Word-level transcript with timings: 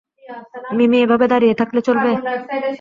মিমি, 0.77 0.97
এভাবে 1.01 1.25
দাঁড়িয়ে 1.27 1.55
থাকলে 1.59 1.79
চলবে? 1.87 2.11